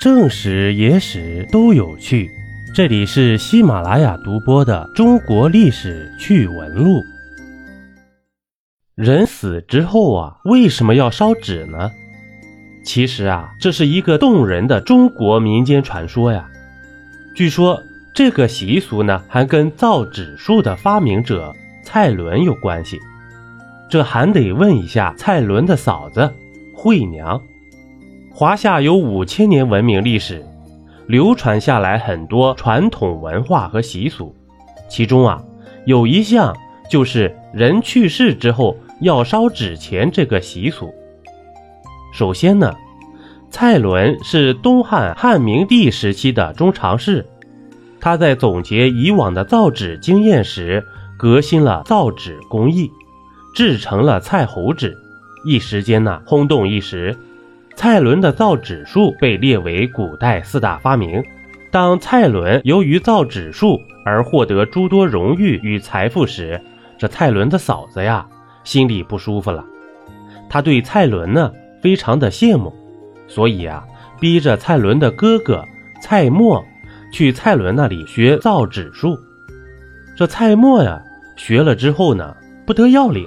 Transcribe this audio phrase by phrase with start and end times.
[0.00, 2.30] 正史、野史都有趣。
[2.74, 7.00] 这里是喜马拉雅独播的《中国历史趣闻录》。
[8.94, 11.90] 人死之后啊，为什么要烧纸呢？
[12.82, 16.48] 其实啊，这是一个动人的中国民间传说呀。
[17.34, 17.82] 据说
[18.14, 21.54] 这个习俗呢，还跟造纸术的发明者
[21.84, 22.98] 蔡伦有关系。
[23.90, 26.32] 这还得问一下蔡伦的嫂子
[26.74, 27.42] 惠娘。
[28.32, 30.44] 华夏有五千年文明历史，
[31.06, 34.34] 流传下来很多传统文化和习俗，
[34.88, 35.42] 其中啊，
[35.84, 36.56] 有一项
[36.88, 40.94] 就是人去世之后要烧纸钱这个习俗。
[42.14, 42.72] 首先呢，
[43.50, 47.26] 蔡伦是东汉汉明帝时期的中常侍，
[48.00, 50.82] 他在总结以往的造纸经验时，
[51.18, 52.90] 革新了造纸工艺，
[53.54, 54.96] 制成了蔡侯纸，
[55.44, 57.18] 一时间呢轰动一时。
[57.74, 61.22] 蔡伦的造纸术被列为古代四大发明。
[61.70, 66.60] 当蔡伦由于造纸术而获得诸多荣誉与财富时，
[66.98, 68.26] 这蔡伦的嫂子呀
[68.64, 69.64] 心里不舒服了。
[70.48, 72.74] 他对蔡伦呢非常的羡慕，
[73.28, 73.84] 所以啊
[74.18, 75.64] 逼着蔡伦的哥哥
[76.02, 76.62] 蔡墨
[77.12, 79.16] 去蔡伦那里学造纸术。
[80.16, 81.00] 这蔡墨呀
[81.36, 83.26] 学了之后呢不得要领，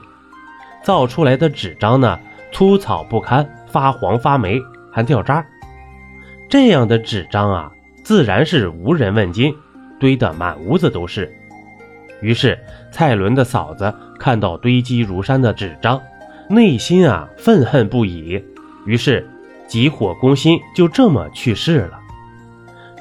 [0.84, 2.20] 造出来的纸张呢
[2.52, 3.50] 粗糙不堪。
[3.74, 5.44] 发黄发霉还掉渣，
[6.48, 7.72] 这样的纸张啊，
[8.04, 9.52] 自然是无人问津，
[10.00, 11.34] 堆得满屋子都是。
[12.22, 12.58] 于是
[12.92, 16.00] 蔡伦的嫂子看到堆积如山的纸张，
[16.48, 18.40] 内心啊愤恨不已，
[18.86, 19.28] 于是
[19.68, 22.00] 急火攻心，就这么去世了。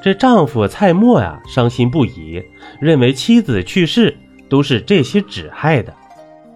[0.01, 2.43] 这丈夫蔡默呀，伤心不已，
[2.81, 4.17] 认为妻子去世
[4.49, 5.93] 都是这些纸害的，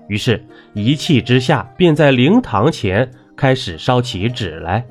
[0.07, 3.11] 于是一气之下，便在灵堂前。
[3.37, 4.83] 开始烧起纸来，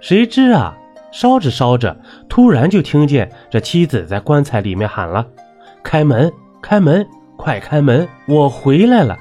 [0.00, 0.76] 谁知啊，
[1.10, 1.96] 烧着烧着，
[2.28, 5.26] 突然就听见这妻子在棺材里面喊了
[5.82, 6.30] ：“开门，
[6.62, 7.06] 开门，
[7.38, 9.16] 快开门，我回来了。”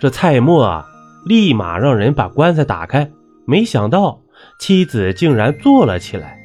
[0.00, 0.84] 这蔡墨啊，
[1.24, 3.08] 立马让人把棺材打开，
[3.46, 4.20] 没想到
[4.58, 6.36] 妻子竟然坐了起来，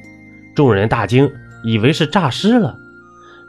[0.54, 1.28] 众人大惊，
[1.64, 2.76] 以为是诈尸了。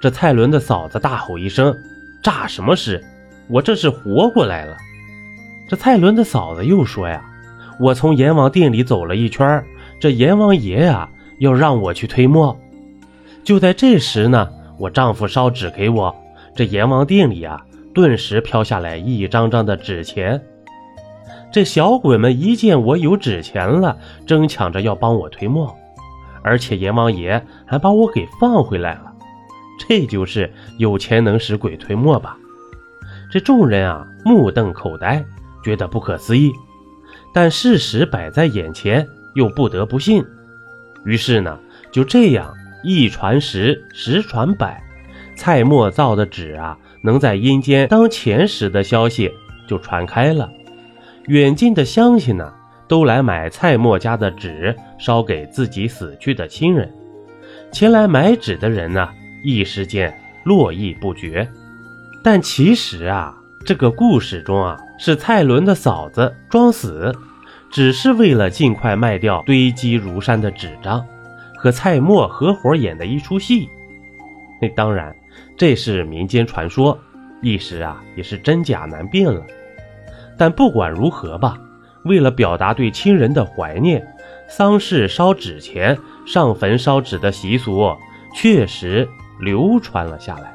[0.01, 1.75] 这蔡伦的嫂子大吼一声
[2.23, 3.03] ：“诈什么尸？
[3.47, 4.75] 我这是活过来了！”
[5.69, 7.27] 这蔡伦的嫂子又说呀。
[7.81, 9.65] 我从阎王殿里走了一圈，
[9.99, 11.09] 这阎王爷呀
[11.39, 12.55] 要让我去推磨。
[13.43, 14.47] 就在这时呢，
[14.77, 16.15] 我丈夫烧纸给我，
[16.55, 17.59] 这阎王殿里啊
[17.91, 20.39] 顿时飘下来一张张的纸钱。
[21.51, 23.97] 这小鬼们一见我有纸钱了，
[24.27, 25.75] 争抢着要帮我推磨，
[26.43, 29.11] 而且阎王爷还把我给放回来了。
[29.79, 32.37] 这就是有钱能使鬼推磨吧？
[33.31, 35.25] 这众人啊目瞪口呆，
[35.63, 36.51] 觉得不可思议。
[37.33, 40.23] 但事实摆在眼前，又不得不信。
[41.05, 41.57] 于是呢，
[41.91, 42.53] 就这样
[42.83, 44.83] 一传十，十传百，
[45.35, 49.31] 蔡墨造的纸啊，能在阴间当钱使的消息
[49.67, 50.49] 就传开了。
[51.27, 52.53] 远近的乡亲呢，
[52.87, 56.91] 都来买蔡墨家的纸，烧给自己死去的亲人。
[57.71, 59.07] 前来买纸的人呢，
[59.43, 61.47] 一时间络绎不绝。
[62.23, 64.77] 但其实啊，这个故事中啊。
[65.03, 67.11] 是蔡伦的嫂子装死，
[67.71, 71.03] 只是为了尽快卖掉堆积如山的纸张，
[71.57, 73.67] 和蔡墨合伙演的一出戏。
[74.61, 75.15] 那当然，
[75.57, 76.95] 这是民间传说，
[77.41, 79.41] 一时啊也是真假难辨了。
[80.37, 81.57] 但不管如何吧，
[82.05, 84.05] 为了表达对亲人的怀念，
[84.47, 85.97] 丧事烧纸钱、
[86.27, 87.91] 上坟烧纸的习俗
[88.35, 90.53] 确实流传了下来，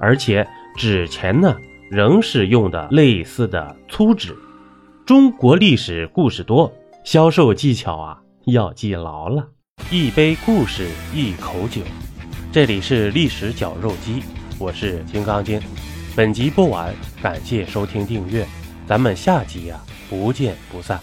[0.00, 0.48] 而且
[0.78, 1.54] 纸钱呢。
[1.92, 4.34] 仍是用的类似的粗纸。
[5.04, 6.72] 中国历史故事多，
[7.04, 9.46] 销售技巧啊要记牢了。
[9.90, 11.82] 一杯故事，一口酒。
[12.50, 14.22] 这里是历史绞肉机，
[14.58, 15.60] 我是金刚经。
[16.16, 18.46] 本集播完，感谢收听订阅，
[18.86, 20.98] 咱们下集呀不见不散。